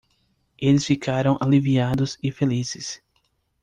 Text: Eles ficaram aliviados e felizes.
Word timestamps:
Eles 0.57 0.83
ficaram 0.87 1.37
aliviados 1.39 2.17
e 2.23 2.31
felizes. 2.31 2.99